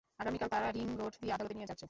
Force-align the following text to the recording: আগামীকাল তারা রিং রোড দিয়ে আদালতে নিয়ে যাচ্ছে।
আগামীকাল 0.19 0.49
তারা 0.49 0.67
রিং 0.71 0.87
রোড 0.97 1.13
দিয়ে 1.21 1.33
আদালতে 1.33 1.53
নিয়ে 1.53 1.67
যাচ্ছে। 1.67 1.79